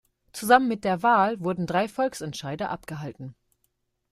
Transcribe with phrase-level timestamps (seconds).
[0.33, 3.35] Zusammen mit der Wahl wurden drei Volksentscheide abgehalten.